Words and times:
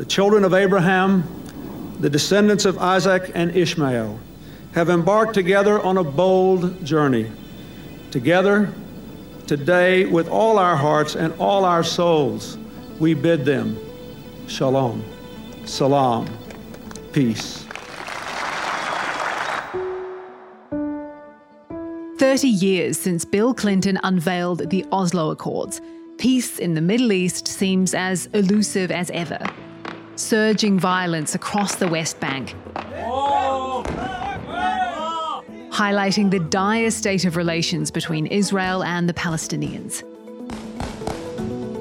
the 0.00 0.06
children 0.06 0.44
of 0.44 0.54
Abraham, 0.54 1.24
the 2.00 2.08
descendants 2.08 2.64
of 2.64 2.78
Isaac 2.78 3.32
and 3.34 3.54
Ishmael, 3.54 4.18
have 4.72 4.88
embarked 4.88 5.34
together 5.34 5.78
on 5.78 5.98
a 5.98 6.02
bold 6.02 6.82
journey. 6.82 7.30
Together, 8.10 8.72
today, 9.46 10.06
with 10.06 10.26
all 10.26 10.58
our 10.58 10.74
hearts 10.74 11.16
and 11.16 11.34
all 11.38 11.66
our 11.66 11.84
souls, 11.84 12.56
we 12.98 13.12
bid 13.12 13.44
them 13.44 13.78
shalom, 14.46 15.04
salam, 15.66 16.26
peace. 17.12 17.66
30 22.16 22.48
years 22.48 22.98
since 22.98 23.26
Bill 23.26 23.52
Clinton 23.52 24.00
unveiled 24.02 24.70
the 24.70 24.82
Oslo 24.92 25.30
Accords, 25.30 25.82
peace 26.16 26.58
in 26.58 26.72
the 26.72 26.80
Middle 26.80 27.12
East 27.12 27.46
seems 27.46 27.92
as 27.92 28.24
elusive 28.32 28.90
as 28.90 29.10
ever. 29.10 29.38
Surging 30.16 30.78
violence 30.78 31.34
across 31.34 31.76
the 31.76 31.88
West 31.88 32.20
Bank, 32.20 32.54
highlighting 35.70 36.30
the 36.30 36.40
dire 36.50 36.90
state 36.90 37.24
of 37.24 37.36
relations 37.36 37.90
between 37.90 38.26
Israel 38.26 38.84
and 38.84 39.08
the 39.08 39.14
Palestinians. 39.14 40.02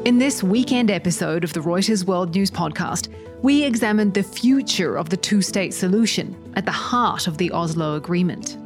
In 0.05 0.17
this 0.17 0.41
weekend 0.41 0.89
episode 0.89 1.43
of 1.43 1.53
the 1.53 1.59
Reuters 1.59 2.05
World 2.05 2.33
News 2.33 2.49
podcast, 2.49 3.09
we 3.41 3.63
examined 3.63 4.13
the 4.13 4.23
future 4.23 4.97
of 4.97 5.09
the 5.09 5.17
two 5.17 5.41
state 5.41 5.73
solution 5.73 6.35
at 6.55 6.65
the 6.65 6.71
heart 6.71 7.27
of 7.27 7.37
the 7.37 7.51
Oslo 7.51 7.95
Agreement. 7.95 8.57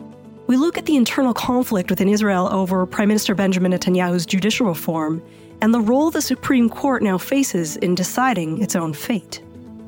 We 0.46 0.58
look 0.58 0.78
at 0.78 0.86
the 0.86 0.96
internal 0.98 1.34
conflict 1.34 1.90
within 1.90 2.10
Israel 2.10 2.48
over 2.52 2.86
Prime 2.86 3.08
Minister 3.08 3.34
Benjamin 3.34 3.72
Netanyahu's 3.72 4.26
judicial 4.26 4.68
reform 4.68 5.24
and 5.62 5.74
the 5.74 5.80
role 5.80 6.12
the 6.12 6.22
Supreme 6.22 6.70
Court 6.70 7.02
now 7.02 7.18
faces 7.18 7.78
in 7.78 7.96
deciding 7.96 8.62
its 8.62 8.76
own 8.76 8.94
fate. 8.94 9.42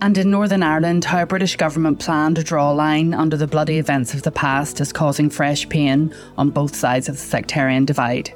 And 0.06 0.20
in 0.20 0.30
Northern 0.30 0.62
Ireland, 0.62 1.04
how 1.04 1.24
a 1.24 1.26
British 1.26 1.56
government 1.56 2.00
plan 2.00 2.36
to 2.36 2.44
draw 2.44 2.72
a 2.72 2.76
line 2.76 3.12
under 3.16 3.36
the 3.36 3.48
bloody 3.48 3.80
events 3.80 4.14
of 4.14 4.22
the 4.22 4.30
past 4.30 4.80
is 4.80 4.94
causing 4.94 5.32
fresh 5.32 5.68
pain 5.68 6.14
on 6.38 6.52
both 6.52 6.76
sides 6.76 7.10
of 7.10 7.16
the 7.16 7.22
sectarian 7.22 7.86
divide. 7.86 8.32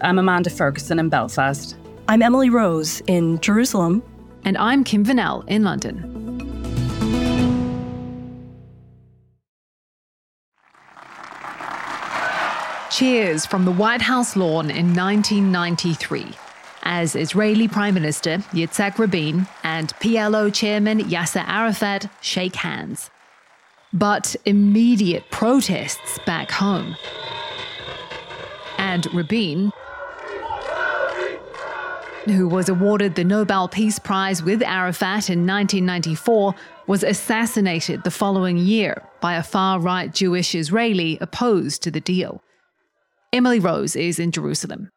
I'm 0.00 0.18
Amanda 0.18 0.48
Ferguson 0.48 0.98
in 0.98 1.10
Belfast. 1.10 1.76
I'm 2.08 2.22
Emily 2.22 2.48
Rose 2.48 3.02
in 3.08 3.38
Jerusalem. 3.40 4.02
And 4.46 4.56
I'm 4.56 4.84
Kim 4.84 5.04
Vanel 5.04 5.46
in 5.48 5.64
London. 5.64 6.00
Cheers 12.90 13.44
from 13.44 13.66
the 13.66 13.72
White 13.72 14.00
House 14.00 14.34
lawn 14.34 14.70
in 14.70 14.94
1993 14.94 16.51
as 16.82 17.14
Israeli 17.16 17.68
Prime 17.68 17.94
Minister 17.94 18.38
Yitzhak 18.52 18.98
Rabin 18.98 19.46
and 19.62 19.94
PLO 20.00 20.52
Chairman 20.52 21.00
Yasser 21.00 21.44
Arafat 21.46 22.10
shake 22.20 22.56
hands. 22.56 23.10
But 23.92 24.36
immediate 24.44 25.30
protests 25.30 26.18
back 26.26 26.50
home. 26.50 26.96
And 28.78 29.06
Rabin, 29.14 29.70
who 32.24 32.48
was 32.48 32.68
awarded 32.68 33.14
the 33.14 33.24
Nobel 33.24 33.68
Peace 33.68 33.98
Prize 33.98 34.42
with 34.42 34.62
Arafat 34.62 35.28
in 35.28 35.46
1994, 35.46 36.54
was 36.86 37.04
assassinated 37.04 38.02
the 38.02 38.10
following 38.10 38.56
year 38.56 39.02
by 39.20 39.34
a 39.34 39.42
far 39.42 39.78
right 39.78 40.12
Jewish 40.12 40.54
Israeli 40.54 41.18
opposed 41.20 41.82
to 41.82 41.90
the 41.90 42.00
deal. 42.00 42.42
Emily 43.32 43.60
Rose 43.60 43.94
is 43.96 44.18
in 44.18 44.30
Jerusalem. 44.30 44.90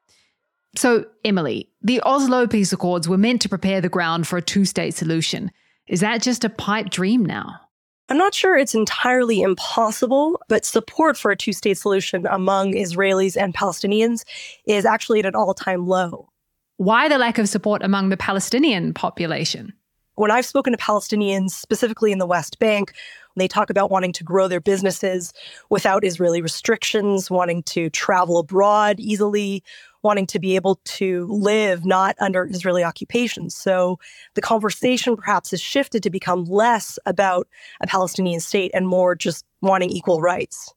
So, 0.78 1.06
Emily, 1.24 1.70
the 1.82 2.02
Oslo 2.02 2.48
Peace 2.48 2.74
Accords 2.74 3.08
were 3.08 3.18
meant 3.18 3.42
to 3.44 3.50
prepare 3.50 3.80
the 3.80 3.90
ground 3.90 4.28
for 4.28 4.38
a 4.38 4.42
two 4.42 4.66
state 4.66 4.94
solution. 4.94 5.52
Is 5.88 6.02
that 6.02 6.22
just 6.22 6.44
a 6.44 6.50
pipe 6.50 6.90
dream 6.90 7.26
now? 7.26 7.62
I'm 8.10 8.18
not 8.18 8.36
sure 8.36 8.56
it's 8.56 8.76
entirely 8.76 9.42
impossible, 9.42 10.40
but 10.48 10.66
support 10.66 11.18
for 11.18 11.32
a 11.32 11.36
two 11.36 11.54
state 11.54 11.78
solution 11.78 12.28
among 12.28 12.74
Israelis 12.74 13.36
and 13.42 13.54
Palestinians 13.54 14.24
is 14.68 14.86
actually 14.86 15.20
at 15.20 15.26
an 15.26 15.36
all 15.36 15.54
time 15.54 15.88
low. 15.88 16.30
Why 16.78 17.08
the 17.08 17.18
lack 17.18 17.38
of 17.38 17.48
support 17.48 17.82
among 17.82 18.10
the 18.10 18.18
Palestinian 18.18 18.94
population? 18.94 19.74
When 20.16 20.30
I've 20.30 20.46
spoken 20.46 20.72
to 20.74 20.78
Palestinians, 20.78 21.52
specifically 21.52 22.12
in 22.12 22.20
the 22.20 22.26
West 22.26 22.60
Bank, 22.60 22.94
they 23.36 23.48
talk 23.48 23.70
about 23.70 23.92
wanting 23.92 24.14
to 24.14 24.24
grow 24.24 24.48
their 24.48 24.62
businesses 24.62 25.34
without 25.70 26.06
Israeli 26.06 26.42
restrictions, 26.42 27.30
wanting 27.30 27.64
to 27.64 27.90
travel 27.90 28.38
abroad 28.38 29.00
easily, 29.00 29.64
wanting 30.04 30.28
to 30.28 30.40
be 30.40 30.56
able 30.56 30.80
to 30.86 31.28
live 31.30 31.86
not 31.86 32.16
under 32.20 32.48
Israeli 32.48 32.84
occupation. 32.84 33.50
So 33.50 34.00
the 34.36 34.42
conversation 34.42 35.18
perhaps 35.18 35.52
has 35.52 35.60
shifted 35.60 36.04
to 36.04 36.10
become 36.10 36.46
less 36.46 37.00
about 37.06 37.48
a 37.82 37.88
Palestinian 37.88 38.40
state 38.40 38.72
and 38.74 38.88
more 38.88 39.16
just 39.16 39.46
wanting 39.62 39.90
equal 39.90 40.22
rights. 40.22 40.74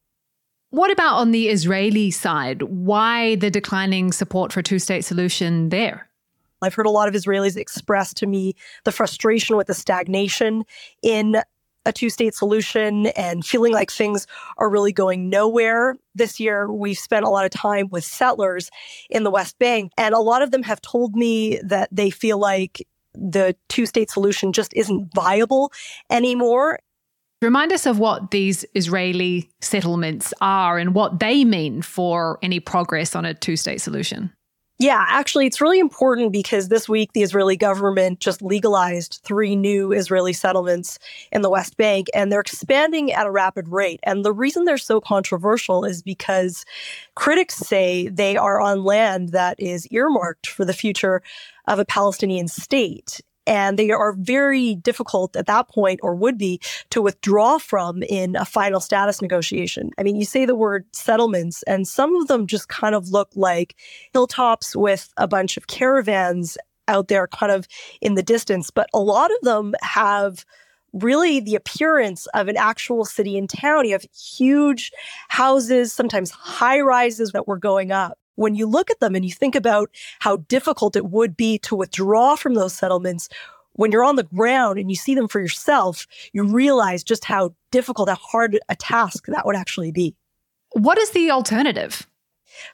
What 0.70 0.90
about 0.90 1.16
on 1.16 1.30
the 1.30 1.48
Israeli 1.48 2.10
side? 2.10 2.62
Why 2.62 3.36
the 3.36 3.50
declining 3.50 4.12
support 4.12 4.52
for 4.52 4.60
a 4.60 4.62
two 4.62 4.78
state 4.78 5.04
solution 5.04 5.68
there? 5.70 6.08
I've 6.60 6.74
heard 6.74 6.86
a 6.86 6.90
lot 6.90 7.08
of 7.08 7.14
Israelis 7.14 7.56
express 7.56 8.12
to 8.14 8.26
me 8.26 8.54
the 8.84 8.92
frustration 8.92 9.56
with 9.56 9.68
the 9.68 9.74
stagnation 9.74 10.64
in 11.02 11.40
a 11.86 11.92
two 11.92 12.10
state 12.10 12.34
solution 12.34 13.06
and 13.08 13.44
feeling 13.44 13.72
like 13.72 13.90
things 13.90 14.26
are 14.58 14.70
really 14.70 14.92
going 14.92 15.30
nowhere. 15.30 15.96
This 16.14 16.38
year, 16.38 16.70
we've 16.70 16.98
spent 16.98 17.24
a 17.24 17.30
lot 17.30 17.44
of 17.44 17.50
time 17.50 17.88
with 17.90 18.04
settlers 18.04 18.70
in 19.08 19.24
the 19.24 19.30
West 19.30 19.58
Bank, 19.58 19.92
and 19.96 20.14
a 20.14 20.20
lot 20.20 20.42
of 20.42 20.50
them 20.50 20.62
have 20.62 20.80
told 20.80 21.14
me 21.16 21.60
that 21.64 21.88
they 21.92 22.10
feel 22.10 22.38
like 22.38 22.86
the 23.14 23.56
two 23.68 23.86
state 23.86 24.10
solution 24.10 24.52
just 24.52 24.72
isn't 24.74 25.10
viable 25.14 25.72
anymore. 26.10 26.78
Remind 27.40 27.72
us 27.72 27.86
of 27.86 28.00
what 28.00 28.32
these 28.32 28.64
Israeli 28.74 29.48
settlements 29.60 30.34
are 30.40 30.76
and 30.76 30.94
what 30.94 31.20
they 31.20 31.44
mean 31.44 31.82
for 31.82 32.38
any 32.42 32.58
progress 32.58 33.14
on 33.14 33.24
a 33.24 33.32
two 33.32 33.56
state 33.56 33.80
solution. 33.80 34.32
Yeah, 34.80 35.04
actually, 35.08 35.46
it's 35.46 35.60
really 35.60 35.80
important 35.80 36.30
because 36.30 36.68
this 36.68 36.88
week 36.88 37.12
the 37.12 37.22
Israeli 37.24 37.56
government 37.56 38.20
just 38.20 38.42
legalized 38.42 39.20
three 39.24 39.56
new 39.56 39.90
Israeli 39.90 40.32
settlements 40.32 41.00
in 41.32 41.42
the 41.42 41.50
West 41.50 41.76
Bank, 41.76 42.06
and 42.14 42.30
they're 42.30 42.38
expanding 42.40 43.10
at 43.12 43.26
a 43.26 43.30
rapid 43.32 43.68
rate. 43.68 43.98
And 44.04 44.24
the 44.24 44.32
reason 44.32 44.64
they're 44.66 44.78
so 44.78 45.00
controversial 45.00 45.84
is 45.84 46.00
because 46.00 46.64
critics 47.16 47.56
say 47.56 48.06
they 48.06 48.36
are 48.36 48.60
on 48.60 48.84
land 48.84 49.30
that 49.30 49.58
is 49.58 49.88
earmarked 49.88 50.46
for 50.46 50.64
the 50.64 50.72
future 50.72 51.22
of 51.66 51.80
a 51.80 51.84
Palestinian 51.84 52.46
state 52.46 53.20
and 53.48 53.78
they 53.78 53.90
are 53.90 54.12
very 54.12 54.74
difficult 54.74 55.34
at 55.34 55.46
that 55.46 55.68
point 55.70 56.00
or 56.02 56.14
would 56.14 56.36
be 56.36 56.60
to 56.90 57.00
withdraw 57.00 57.56
from 57.58 58.02
in 58.02 58.36
a 58.36 58.44
final 58.44 58.78
status 58.78 59.22
negotiation. 59.22 59.90
I 59.98 60.02
mean, 60.02 60.16
you 60.16 60.26
say 60.26 60.44
the 60.44 60.54
word 60.54 60.84
settlements 60.92 61.62
and 61.64 61.88
some 61.88 62.14
of 62.14 62.28
them 62.28 62.46
just 62.46 62.68
kind 62.68 62.94
of 62.94 63.08
look 63.08 63.30
like 63.34 63.74
hilltops 64.12 64.76
with 64.76 65.12
a 65.16 65.26
bunch 65.26 65.56
of 65.56 65.66
caravans 65.66 66.58
out 66.88 67.08
there 67.08 67.26
kind 67.26 67.50
of 67.50 67.66
in 68.02 68.14
the 68.14 68.22
distance, 68.22 68.70
but 68.70 68.88
a 68.92 69.00
lot 69.00 69.30
of 69.30 69.38
them 69.40 69.74
have 69.80 70.44
really 70.92 71.40
the 71.40 71.54
appearance 71.54 72.26
of 72.34 72.48
an 72.48 72.56
actual 72.56 73.04
city 73.06 73.38
and 73.38 73.48
town. 73.48 73.86
You 73.86 73.92
have 73.92 74.06
huge 74.14 74.92
houses, 75.28 75.92
sometimes 75.92 76.30
high 76.30 76.80
rises 76.80 77.32
that 77.32 77.48
were 77.48 77.58
going 77.58 77.92
up 77.92 78.18
when 78.38 78.54
you 78.54 78.66
look 78.66 78.88
at 78.88 79.00
them 79.00 79.16
and 79.16 79.24
you 79.24 79.32
think 79.32 79.56
about 79.56 79.90
how 80.20 80.36
difficult 80.36 80.94
it 80.94 81.06
would 81.06 81.36
be 81.36 81.58
to 81.58 81.74
withdraw 81.74 82.36
from 82.36 82.54
those 82.54 82.72
settlements, 82.72 83.28
when 83.72 83.90
you're 83.90 84.04
on 84.04 84.14
the 84.14 84.22
ground 84.22 84.78
and 84.78 84.88
you 84.90 84.96
see 84.96 85.16
them 85.16 85.26
for 85.26 85.40
yourself, 85.40 86.06
you 86.32 86.44
realize 86.44 87.02
just 87.02 87.24
how 87.24 87.54
difficult, 87.72 88.08
how 88.08 88.14
hard 88.14 88.58
a 88.68 88.76
task 88.76 89.26
that 89.26 89.44
would 89.44 89.56
actually 89.56 89.90
be. 89.90 90.14
What 90.72 90.98
is 90.98 91.10
the 91.10 91.32
alternative? 91.32 92.06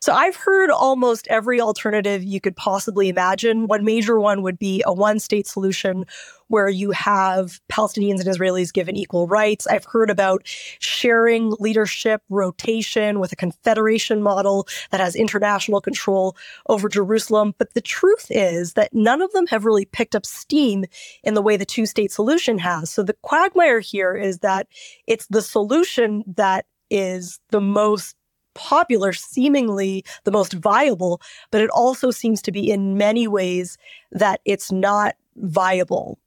So 0.01 0.13
I've 0.13 0.37
heard 0.37 0.71
almost 0.71 1.27
every 1.29 1.61
alternative 1.61 2.23
you 2.23 2.41
could 2.41 2.57
possibly 2.57 3.09
imagine. 3.09 3.67
One 3.67 3.85
major 3.85 4.19
one 4.21 4.43
would 4.43 4.59
be 4.59 4.83
a 4.87 4.93
one 4.93 5.19
state 5.19 5.47
solution 5.47 6.05
where 6.49 6.69
you 6.69 6.91
have 6.91 7.61
Palestinians 7.71 8.21
and 8.21 8.29
Israelis 8.29 8.73
given 8.73 8.97
equal 8.97 9.27
rights. 9.27 9.67
I've 9.67 9.87
heard 9.87 10.11
about 10.11 10.43
sharing 10.45 11.55
leadership 11.59 12.23
rotation 12.29 13.19
with 13.19 13.33
a 13.33 13.37
confederation 13.37 14.23
model 14.23 14.69
that 14.91 15.01
has 15.01 15.17
international 15.17 15.81
control 15.81 16.37
over 16.69 16.89
Jerusalem. 16.89 17.55
But 17.59 17.75
the 17.75 17.81
truth 17.81 18.27
is 18.31 18.75
that 18.75 18.93
none 18.93 19.23
of 19.23 19.33
them 19.33 19.47
have 19.49 19.65
really 19.65 19.87
picked 19.87 20.15
up 20.15 20.27
steam 20.27 20.85
in 21.23 21.35
the 21.35 21.43
way 21.43 21.57
the 21.57 21.65
two 21.65 21.87
state 21.87 22.13
solution 22.13 22.59
has. 22.59 22.91
So 22.91 23.03
the 23.03 23.17
quagmire 23.23 23.81
here 23.81 24.15
is 24.15 24.39
that 24.39 24.69
it's 25.07 25.27
the 25.29 25.43
solution 25.43 26.25
that 26.37 26.67
is 26.91 27.41
the 27.51 27.61
most 27.61 28.17
popular, 28.55 29.13
seemingly 29.13 30.05
the 30.25 30.31
most 30.31 30.53
viable, 30.55 31.21
but 31.51 31.61
it 31.61 31.71
also 31.71 32.11
seems 32.11 32.41
to 32.43 32.53
be 32.53 32.71
in 32.71 32.97
many 32.97 33.29
ways 33.29 33.77
that 34.13 34.41
it's 34.45 34.73
not 34.73 35.15
viable. 35.37 36.19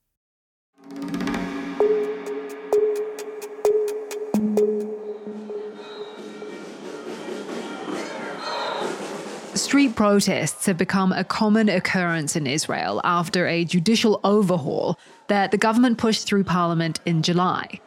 Street 9.58 9.96
protests 9.96 10.68
have 10.68 10.78
become 10.78 11.12
a 11.12 11.24
common 11.24 11.68
occurrence 11.68 12.36
in 12.36 12.46
Israel 12.46 13.02
after 13.04 13.48
a 13.48 13.66
judicial 13.66 14.20
overhaul 14.24 15.00
that 15.28 15.52
the 15.52 15.58
government 15.58 15.98
pushed 15.98 16.28
through 16.28 16.44
parliament 16.44 17.00
in 17.06 17.24
July. 17.24 17.82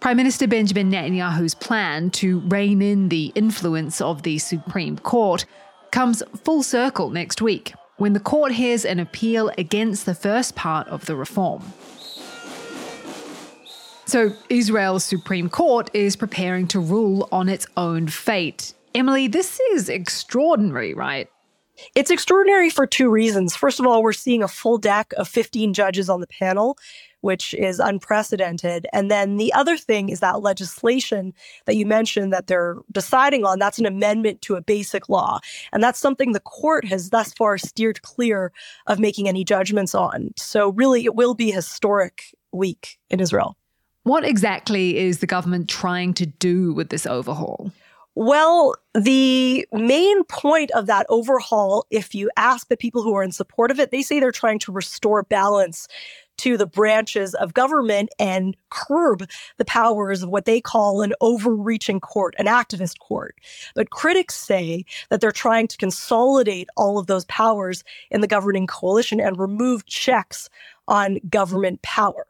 Prime 0.00 0.16
Minister 0.16 0.46
Benjamin 0.46 0.92
Netanyahu's 0.92 1.56
plan 1.56 2.10
to 2.10 2.38
rein 2.40 2.80
in 2.80 3.08
the 3.08 3.32
influence 3.34 4.00
of 4.00 4.22
the 4.22 4.38
Supreme 4.38 4.96
Court 4.96 5.44
comes 5.90 6.22
full 6.44 6.62
circle 6.62 7.10
next 7.10 7.42
week 7.42 7.74
when 7.96 8.12
the 8.12 8.20
court 8.20 8.52
hears 8.52 8.84
an 8.84 9.00
appeal 9.00 9.50
against 9.58 10.06
the 10.06 10.14
first 10.14 10.54
part 10.54 10.86
of 10.86 11.06
the 11.06 11.16
reform. 11.16 11.72
So, 14.06 14.32
Israel's 14.48 15.04
Supreme 15.04 15.50
Court 15.50 15.90
is 15.92 16.14
preparing 16.14 16.68
to 16.68 16.78
rule 16.78 17.28
on 17.32 17.48
its 17.48 17.66
own 17.76 18.06
fate. 18.06 18.74
Emily, 18.94 19.26
this 19.26 19.58
is 19.72 19.88
extraordinary, 19.88 20.94
right? 20.94 21.28
It's 21.94 22.10
extraordinary 22.10 22.70
for 22.70 22.86
two 22.86 23.10
reasons. 23.10 23.56
First 23.56 23.80
of 23.80 23.86
all, 23.86 24.02
we're 24.02 24.12
seeing 24.12 24.42
a 24.42 24.48
full 24.48 24.78
deck 24.78 25.12
of 25.16 25.28
15 25.28 25.74
judges 25.74 26.08
on 26.08 26.20
the 26.20 26.26
panel, 26.26 26.76
which 27.20 27.54
is 27.54 27.78
unprecedented. 27.78 28.86
And 28.92 29.10
then 29.10 29.36
the 29.36 29.52
other 29.52 29.76
thing 29.76 30.08
is 30.08 30.20
that 30.20 30.42
legislation 30.42 31.34
that 31.66 31.76
you 31.76 31.86
mentioned 31.86 32.32
that 32.32 32.46
they're 32.46 32.76
deciding 32.92 33.44
on, 33.44 33.58
that's 33.58 33.78
an 33.78 33.86
amendment 33.86 34.42
to 34.42 34.56
a 34.56 34.60
basic 34.60 35.08
law. 35.08 35.40
And 35.72 35.82
that's 35.82 35.98
something 35.98 36.32
the 36.32 36.40
court 36.40 36.84
has 36.86 37.10
thus 37.10 37.32
far 37.32 37.58
steered 37.58 38.02
clear 38.02 38.52
of 38.86 38.98
making 38.98 39.28
any 39.28 39.44
judgments 39.44 39.94
on. 39.94 40.32
So, 40.36 40.70
really, 40.70 41.04
it 41.04 41.14
will 41.14 41.34
be 41.34 41.50
historic 41.50 42.22
week 42.52 42.98
in 43.10 43.20
Israel. 43.20 43.56
What 44.04 44.24
exactly 44.24 44.96
is 44.96 45.18
the 45.18 45.26
government 45.26 45.68
trying 45.68 46.14
to 46.14 46.26
do 46.26 46.72
with 46.72 46.88
this 46.88 47.04
overhaul? 47.06 47.72
Well, 48.20 48.74
the 48.94 49.64
main 49.72 50.24
point 50.24 50.72
of 50.72 50.86
that 50.86 51.06
overhaul, 51.08 51.86
if 51.88 52.16
you 52.16 52.32
ask 52.36 52.66
the 52.66 52.76
people 52.76 53.04
who 53.04 53.14
are 53.14 53.22
in 53.22 53.30
support 53.30 53.70
of 53.70 53.78
it, 53.78 53.92
they 53.92 54.02
say 54.02 54.18
they're 54.18 54.32
trying 54.32 54.58
to 54.58 54.72
restore 54.72 55.22
balance 55.22 55.86
to 56.38 56.56
the 56.56 56.66
branches 56.66 57.34
of 57.34 57.54
government 57.54 58.08
and 58.18 58.56
curb 58.70 59.30
the 59.56 59.64
powers 59.64 60.24
of 60.24 60.30
what 60.30 60.46
they 60.46 60.60
call 60.60 61.02
an 61.02 61.14
overreaching 61.20 62.00
court, 62.00 62.34
an 62.40 62.46
activist 62.46 62.98
court. 62.98 63.36
But 63.76 63.90
critics 63.90 64.34
say 64.34 64.84
that 65.10 65.20
they're 65.20 65.30
trying 65.30 65.68
to 65.68 65.76
consolidate 65.76 66.66
all 66.76 66.98
of 66.98 67.06
those 67.06 67.24
powers 67.26 67.84
in 68.10 68.20
the 68.20 68.26
governing 68.26 68.66
coalition 68.66 69.20
and 69.20 69.38
remove 69.38 69.86
checks 69.86 70.50
on 70.88 71.20
government 71.30 71.82
power. 71.82 72.26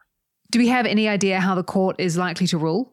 Do 0.50 0.58
we 0.58 0.68
have 0.68 0.84
any 0.84 1.08
idea 1.08 1.40
how 1.40 1.54
the 1.54 1.64
court 1.64 1.96
is 1.98 2.18
likely 2.18 2.46
to 2.48 2.58
rule? 2.58 2.92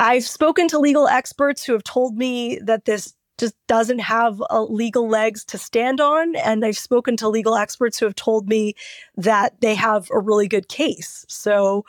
I've 0.00 0.24
spoken 0.24 0.68
to 0.68 0.78
legal 0.78 1.08
experts 1.08 1.64
who 1.64 1.72
have 1.72 1.84
told 1.84 2.16
me 2.16 2.58
that 2.64 2.84
this 2.84 3.14
just 3.38 3.54
doesn't 3.66 3.98
have 3.98 4.40
legal 4.68 5.08
legs 5.08 5.44
to 5.46 5.58
stand 5.58 6.00
on. 6.00 6.36
And 6.36 6.64
I've 6.64 6.78
spoken 6.78 7.16
to 7.18 7.28
legal 7.28 7.56
experts 7.56 7.98
who 7.98 8.06
have 8.06 8.14
told 8.14 8.48
me 8.48 8.74
that 9.16 9.60
they 9.60 9.74
have 9.74 10.08
a 10.12 10.20
really 10.20 10.46
good 10.46 10.68
case. 10.68 11.24
So 11.28 11.84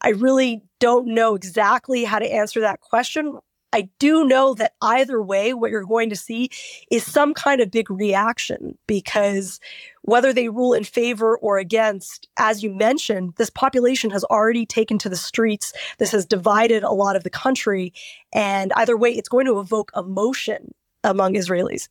I 0.00 0.10
really 0.10 0.62
don't 0.78 1.08
know 1.08 1.34
exactly 1.34 2.04
how 2.04 2.18
to 2.20 2.32
answer 2.32 2.60
that 2.60 2.80
question. 2.80 3.38
I 3.74 3.88
do 3.98 4.24
know 4.24 4.54
that 4.54 4.74
either 4.80 5.20
way, 5.20 5.52
what 5.52 5.72
you're 5.72 5.84
going 5.84 6.08
to 6.10 6.14
see 6.14 6.48
is 6.92 7.04
some 7.04 7.34
kind 7.34 7.60
of 7.60 7.72
big 7.72 7.90
reaction 7.90 8.78
because 8.86 9.58
whether 10.02 10.32
they 10.32 10.48
rule 10.48 10.74
in 10.74 10.84
favor 10.84 11.36
or 11.38 11.58
against, 11.58 12.28
as 12.36 12.62
you 12.62 12.72
mentioned, 12.72 13.34
this 13.36 13.50
population 13.50 14.12
has 14.12 14.22
already 14.26 14.64
taken 14.64 14.96
to 14.98 15.08
the 15.08 15.16
streets. 15.16 15.72
This 15.98 16.12
has 16.12 16.24
divided 16.24 16.84
a 16.84 16.92
lot 16.92 17.16
of 17.16 17.24
the 17.24 17.30
country. 17.30 17.92
And 18.32 18.72
either 18.76 18.96
way, 18.96 19.10
it's 19.10 19.28
going 19.28 19.46
to 19.46 19.58
evoke 19.58 19.90
emotion 19.96 20.72
among 21.02 21.34
Israelis. 21.34 21.88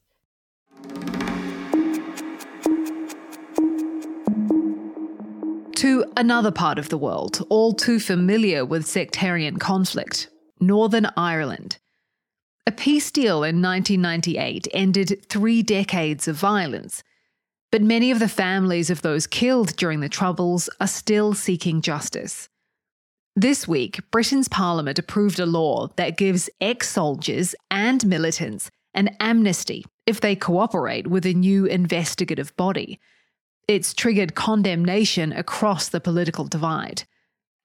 To 5.75 6.05
another 6.15 6.51
part 6.51 6.79
of 6.79 6.87
the 6.87 6.97
world, 6.97 7.45
all 7.49 7.73
too 7.73 7.99
familiar 7.99 8.63
with 8.63 8.85
sectarian 8.85 9.59
conflict 9.59 10.29
Northern 10.65 11.07
Ireland. 11.17 11.77
A 12.65 12.71
peace 12.71 13.11
deal 13.11 13.43
in 13.43 13.61
1998 13.61 14.67
ended 14.73 15.25
three 15.27 15.61
decades 15.61 16.27
of 16.27 16.35
violence, 16.35 17.03
but 17.71 17.81
many 17.81 18.11
of 18.11 18.19
the 18.19 18.29
families 18.29 18.89
of 18.89 19.01
those 19.01 19.27
killed 19.27 19.75
during 19.75 19.99
the 19.99 20.09
Troubles 20.09 20.69
are 20.79 20.87
still 20.87 21.33
seeking 21.33 21.81
justice. 21.81 22.49
This 23.35 23.67
week, 23.67 23.99
Britain's 24.11 24.47
Parliament 24.47 24.99
approved 24.99 25.39
a 25.39 25.45
law 25.45 25.87
that 25.95 26.17
gives 26.17 26.49
ex 26.61 26.89
soldiers 26.89 27.55
and 27.71 28.05
militants 28.05 28.69
an 28.93 29.15
amnesty 29.19 29.85
if 30.05 30.21
they 30.21 30.35
cooperate 30.35 31.07
with 31.07 31.25
a 31.25 31.33
new 31.33 31.65
investigative 31.65 32.55
body. 32.55 32.99
It's 33.67 33.93
triggered 33.93 34.35
condemnation 34.35 35.33
across 35.33 35.89
the 35.89 35.99
political 35.99 36.45
divide. 36.45 37.03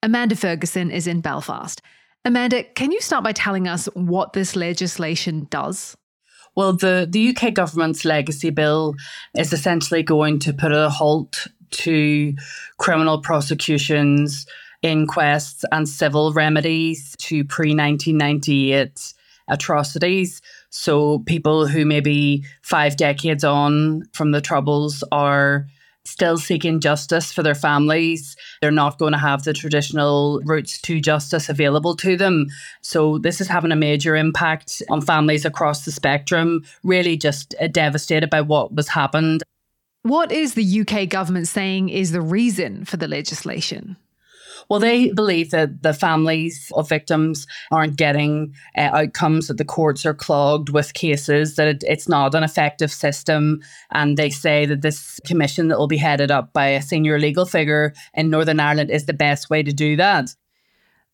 Amanda 0.02 0.36
Ferguson 0.36 0.90
is 0.90 1.06
in 1.06 1.20
Belfast. 1.20 1.82
Amanda, 2.24 2.64
can 2.64 2.92
you 2.92 3.00
start 3.00 3.24
by 3.24 3.32
telling 3.32 3.68
us 3.68 3.86
what 3.94 4.32
this 4.32 4.56
legislation 4.56 5.46
does? 5.50 5.96
Well, 6.54 6.72
the, 6.72 7.06
the 7.08 7.28
UK 7.28 7.54
government's 7.54 8.04
legacy 8.04 8.50
bill 8.50 8.96
is 9.36 9.52
essentially 9.52 10.02
going 10.02 10.40
to 10.40 10.52
put 10.52 10.72
a 10.72 10.90
halt 10.90 11.46
to 11.70 12.34
criminal 12.78 13.20
prosecutions, 13.20 14.46
inquests, 14.82 15.64
and 15.70 15.88
civil 15.88 16.32
remedies 16.32 17.14
to 17.18 17.44
pre 17.44 17.74
1998 17.74 19.14
atrocities. 19.48 20.42
So 20.70 21.20
people 21.20 21.66
who 21.66 21.86
maybe 21.86 22.44
five 22.62 22.96
decades 22.96 23.44
on 23.44 24.04
from 24.12 24.32
the 24.32 24.40
Troubles 24.40 25.02
are 25.12 25.66
still 26.08 26.38
seeking 26.38 26.80
justice 26.80 27.32
for 27.32 27.42
their 27.42 27.54
families. 27.54 28.36
They're 28.60 28.70
not 28.70 28.98
going 28.98 29.12
to 29.12 29.18
have 29.18 29.44
the 29.44 29.52
traditional 29.52 30.40
routes 30.44 30.80
to 30.82 31.00
justice 31.00 31.48
available 31.48 31.94
to 31.96 32.16
them. 32.16 32.46
So, 32.80 33.18
this 33.18 33.40
is 33.40 33.48
having 33.48 33.72
a 33.72 33.76
major 33.76 34.16
impact 34.16 34.82
on 34.88 35.00
families 35.00 35.44
across 35.44 35.84
the 35.84 35.92
spectrum, 35.92 36.64
really 36.82 37.16
just 37.16 37.54
uh, 37.60 37.68
devastated 37.68 38.30
by 38.30 38.40
what 38.40 38.74
was 38.74 38.88
happened. 38.88 39.42
What 40.02 40.32
is 40.32 40.54
the 40.54 40.80
UK 40.80 41.08
government 41.08 41.48
saying 41.48 41.88
is 41.90 42.12
the 42.12 42.20
reason 42.20 42.84
for 42.84 42.96
the 42.96 43.08
legislation? 43.08 43.96
Well, 44.68 44.80
they 44.80 45.12
believe 45.12 45.50
that 45.50 45.82
the 45.82 45.94
families 45.94 46.70
of 46.74 46.88
victims 46.88 47.46
aren't 47.70 47.96
getting 47.96 48.54
uh, 48.76 48.90
outcomes, 48.92 49.48
that 49.48 49.56
the 49.56 49.64
courts 49.64 50.04
are 50.04 50.14
clogged 50.14 50.68
with 50.68 50.92
cases, 50.92 51.56
that 51.56 51.68
it, 51.68 51.84
it's 51.86 52.08
not 52.08 52.34
an 52.34 52.42
effective 52.42 52.92
system. 52.92 53.60
And 53.92 54.16
they 54.16 54.28
say 54.28 54.66
that 54.66 54.82
this 54.82 55.20
commission 55.26 55.68
that 55.68 55.78
will 55.78 55.86
be 55.86 55.96
headed 55.96 56.30
up 56.30 56.52
by 56.52 56.66
a 56.66 56.82
senior 56.82 57.18
legal 57.18 57.46
figure 57.46 57.94
in 58.12 58.28
Northern 58.28 58.60
Ireland 58.60 58.90
is 58.90 59.06
the 59.06 59.14
best 59.14 59.48
way 59.48 59.62
to 59.62 59.72
do 59.72 59.96
that. 59.96 60.34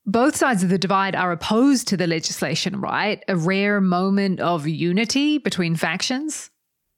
Both 0.06 0.36
sides 0.36 0.62
of 0.62 0.68
the 0.68 0.76
divide 0.76 1.16
are 1.16 1.32
opposed 1.32 1.88
to 1.88 1.96
the 1.96 2.06
legislation, 2.06 2.80
right? 2.80 3.22
A 3.28 3.36
rare 3.36 3.80
moment 3.80 4.40
of 4.40 4.66
unity 4.66 5.38
between 5.38 5.76
factions. 5.76 6.50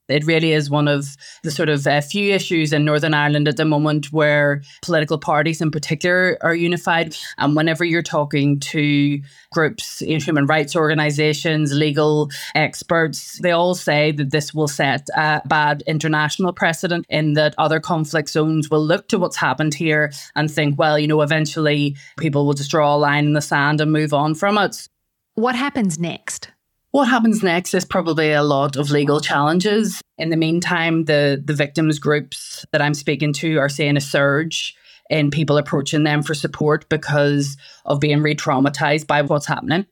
It 0.07 0.25
really 0.25 0.53
is 0.53 0.69
one 0.69 0.87
of 0.87 1.17
the 1.43 1.51
sort 1.51 1.69
of 1.69 1.85
uh, 1.85 2.01
few 2.01 2.33
issues 2.33 2.73
in 2.73 2.85
Northern 2.85 3.13
Ireland 3.13 3.47
at 3.47 3.57
the 3.57 3.65
moment 3.65 4.11
where 4.11 4.61
political 4.81 5.17
parties 5.17 5.61
in 5.61 5.71
particular 5.71 6.37
are 6.41 6.55
unified. 6.55 7.15
And 7.37 7.55
whenever 7.55 7.83
you're 7.83 8.01
talking 8.01 8.59
to 8.61 9.21
groups, 9.51 9.99
human 9.99 10.45
rights 10.45 10.75
organizations, 10.75 11.73
legal 11.73 12.29
experts, 12.55 13.39
they 13.41 13.51
all 13.51 13.75
say 13.75 14.11
that 14.13 14.31
this 14.31 14.53
will 14.53 14.67
set 14.67 15.07
a 15.15 15.41
bad 15.45 15.83
international 15.87 16.53
precedent 16.53 17.05
in 17.09 17.33
that 17.33 17.55
other 17.57 17.79
conflict 17.79 18.29
zones 18.29 18.69
will 18.69 18.83
look 18.83 19.07
to 19.09 19.19
what's 19.19 19.35
happened 19.37 19.73
here 19.73 20.11
and 20.35 20.49
think, 20.49 20.77
well, 20.77 20.97
you 20.97 21.07
know, 21.07 21.21
eventually 21.21 21.95
people 22.17 22.45
will 22.45 22.53
just 22.53 22.71
draw 22.71 22.95
a 22.95 22.97
line 22.97 23.25
in 23.25 23.33
the 23.33 23.41
sand 23.41 23.81
and 23.81 23.91
move 23.91 24.13
on 24.13 24.35
from 24.35 24.57
it. 24.57 24.87
What 25.35 25.55
happens 25.55 25.99
next? 25.99 26.49
What 26.91 27.09
happens 27.09 27.43
next 27.43 27.73
is 27.73 27.83
probably 27.83 28.31
a 28.31 28.43
lot 28.43 28.77
of 28.77 28.91
legal 28.91 29.19
challenges. 29.19 30.01
In 30.17 30.29
the 30.29 30.37
meantime, 30.37 31.05
the, 31.05 31.41
the 31.43 31.53
victims 31.53 31.99
groups 31.99 32.65
that 32.71 32.81
I'm 32.81 32.93
speaking 32.93 33.33
to 33.33 33.57
are 33.57 33.69
seeing 33.69 33.97
a 33.97 34.01
surge 34.01 34.75
in 35.09 35.29
people 35.29 35.57
approaching 35.57 36.03
them 36.03 36.23
for 36.23 36.33
support 36.33 36.87
because 36.89 37.57
of 37.85 37.99
being 37.99 38.21
re 38.21 38.35
traumatized 38.35 39.05
by 39.05 39.21
what's 39.21 39.45
happening. 39.45 39.85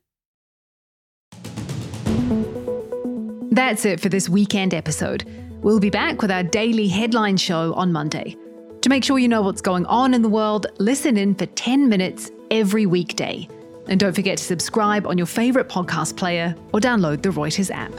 That's 3.51 3.85
it 3.85 3.99
for 3.99 4.09
this 4.09 4.29
weekend 4.29 4.73
episode. 4.73 5.25
We'll 5.61 5.79
be 5.79 5.89
back 5.89 6.21
with 6.21 6.31
our 6.31 6.43
daily 6.43 6.87
headline 6.87 7.37
show 7.37 7.73
on 7.73 7.91
Monday. 7.91 8.37
To 8.81 8.89
make 8.89 9.03
sure 9.03 9.19
you 9.19 9.27
know 9.27 9.41
what's 9.41 9.61
going 9.61 9.85
on 9.87 10.13
in 10.13 10.21
the 10.21 10.29
world, 10.29 10.67
listen 10.77 11.17
in 11.17 11.35
for 11.35 11.45
10 11.45 11.89
minutes 11.89 12.31
every 12.51 12.85
weekday. 12.85 13.47
And 13.87 13.99
don't 13.99 14.13
forget 14.13 14.37
to 14.37 14.43
subscribe 14.43 15.07
on 15.07 15.17
your 15.17 15.27
favourite 15.27 15.69
podcast 15.69 16.17
player 16.17 16.55
or 16.73 16.79
download 16.79 17.21
the 17.21 17.29
Reuters 17.29 17.71
app. 17.71 17.93